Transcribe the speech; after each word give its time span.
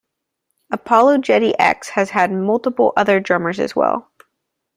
ApologetiX 0.73 1.89
has 1.89 2.09
had 2.09 2.31
multiple 2.31 2.91
other 2.97 3.19
drummers 3.19 3.59
as 3.59 3.75
well. 3.75 4.11